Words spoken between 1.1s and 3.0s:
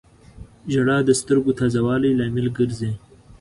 سترګو تازه والي لامل ګرځي.